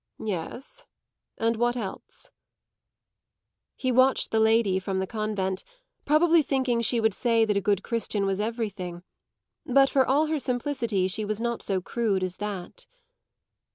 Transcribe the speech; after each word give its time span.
"Yes, 0.17 0.87
and 1.37 1.57
what 1.57 1.77
else?" 1.77 2.31
He 3.75 3.91
watched 3.91 4.31
the 4.31 4.39
lady 4.39 4.79
from 4.79 4.97
the 4.97 5.05
convent, 5.05 5.63
probably 6.05 6.41
thinking 6.41 6.81
she 6.81 6.99
would 6.99 7.13
say 7.13 7.45
that 7.45 7.55
a 7.55 7.61
good 7.61 7.83
Christian 7.83 8.25
was 8.25 8.39
everything; 8.39 9.03
but 9.63 9.91
for 9.91 10.03
all 10.03 10.25
her 10.25 10.39
simplicity 10.39 11.07
she 11.07 11.23
was 11.23 11.39
not 11.39 11.61
so 11.61 11.81
crude 11.81 12.23
as 12.23 12.37
that. 12.37 12.87